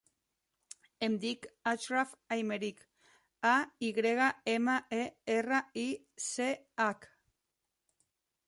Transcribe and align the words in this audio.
Em 1.07 1.17
dic 1.25 1.43
Achraf 1.71 2.15
Aymerich: 2.37 2.81
a, 3.51 3.53
i 3.89 3.93
grega, 3.99 4.31
ema, 4.57 4.81
e, 5.03 5.05
erra, 5.37 5.63
i, 5.83 5.87
ce, 6.31 6.49
hac. 6.87 7.11